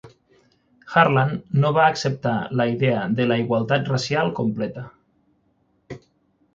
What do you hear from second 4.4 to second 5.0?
completa.